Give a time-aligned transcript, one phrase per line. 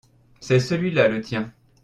[0.39, 1.53] c'est celui-là le tien.